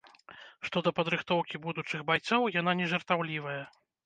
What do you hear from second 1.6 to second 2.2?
будучых